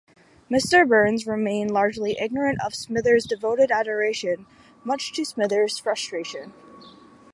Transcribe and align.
Mr. 0.49 0.87
Burns 0.89 1.27
remained 1.27 1.69
largely 1.69 2.17
ignorant 2.19 2.57
of 2.65 2.73
Smithers' 2.73 3.25
devoted 3.27 3.69
adoration, 3.69 4.47
much 4.83 5.13
to 5.13 5.23
Smithers' 5.23 5.77
frustration. 5.77 6.53